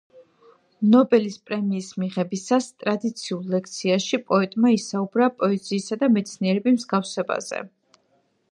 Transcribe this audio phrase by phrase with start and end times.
[0.93, 7.61] ნობელის პრემიის მიღებისას, ტრადიციულ ლექციაში, პოეტმა ისაუბრა პოეზიისა და მეცნიერების მსგავსებაზე.